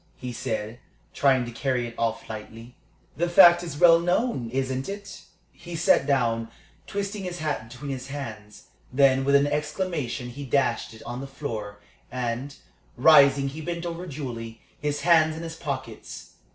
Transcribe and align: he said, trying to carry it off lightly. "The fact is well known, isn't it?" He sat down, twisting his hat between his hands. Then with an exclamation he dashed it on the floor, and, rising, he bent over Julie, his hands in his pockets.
he 0.17 0.33
said, 0.33 0.79
trying 1.13 1.45
to 1.45 1.51
carry 1.51 1.85
it 1.85 1.93
off 1.95 2.27
lightly. 2.27 2.75
"The 3.17 3.29
fact 3.29 3.61
is 3.61 3.77
well 3.77 3.99
known, 3.99 4.49
isn't 4.49 4.89
it?" 4.89 5.21
He 5.51 5.75
sat 5.75 6.07
down, 6.07 6.47
twisting 6.87 7.23
his 7.23 7.37
hat 7.37 7.69
between 7.69 7.91
his 7.91 8.07
hands. 8.07 8.63
Then 8.91 9.23
with 9.23 9.35
an 9.35 9.45
exclamation 9.45 10.29
he 10.29 10.43
dashed 10.43 10.95
it 10.95 11.03
on 11.03 11.21
the 11.21 11.27
floor, 11.27 11.81
and, 12.11 12.55
rising, 12.97 13.49
he 13.49 13.61
bent 13.61 13.85
over 13.85 14.07
Julie, 14.07 14.59
his 14.79 15.01
hands 15.01 15.37
in 15.37 15.43
his 15.43 15.55
pockets. 15.55 16.31